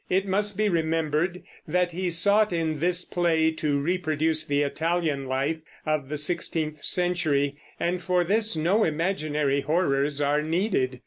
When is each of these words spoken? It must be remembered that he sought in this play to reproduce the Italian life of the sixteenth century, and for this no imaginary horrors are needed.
It 0.09 0.25
must 0.27 0.57
be 0.57 0.67
remembered 0.67 1.43
that 1.67 1.91
he 1.91 2.09
sought 2.09 2.51
in 2.51 2.79
this 2.79 3.05
play 3.05 3.51
to 3.51 3.77
reproduce 3.77 4.43
the 4.43 4.63
Italian 4.63 5.27
life 5.27 5.61
of 5.85 6.09
the 6.09 6.17
sixteenth 6.17 6.83
century, 6.83 7.57
and 7.79 8.01
for 8.01 8.23
this 8.23 8.55
no 8.57 8.83
imaginary 8.83 9.61
horrors 9.61 10.19
are 10.19 10.41
needed. 10.41 10.99